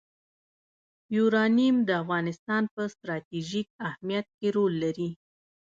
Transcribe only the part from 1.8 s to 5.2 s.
د افغانستان په ستراتیژیک اهمیت کې رول لري.